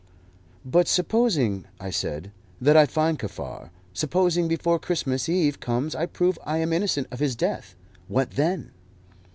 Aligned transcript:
"But 0.65 0.87
supposing," 0.87 1.65
I 1.79 1.91
said, 1.91 2.31
"that 2.59 2.75
I 2.75 2.87
find 2.87 3.19
Kaffar; 3.19 3.69
supposing 3.93 4.47
before 4.47 4.79
Christmas 4.79 5.29
Eve 5.29 5.59
comes 5.59 5.93
I 5.93 6.07
prove 6.07 6.39
I 6.43 6.57
am 6.57 6.73
innocent 6.73 7.05
of 7.11 7.19
his 7.19 7.35
death. 7.35 7.75
What 8.07 8.31
then?" 8.31 8.71